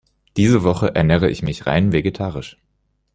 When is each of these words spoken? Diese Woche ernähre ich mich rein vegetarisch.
Diese 0.35 0.63
Woche 0.63 0.95
ernähre 0.95 1.29
ich 1.29 1.43
mich 1.43 1.67
rein 1.67 1.91
vegetarisch. 1.91 2.57